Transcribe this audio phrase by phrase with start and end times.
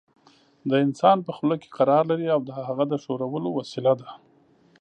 [0.69, 4.09] د انسان په خوله کې قرار لري او د هغه د ښورولو وسیله ده.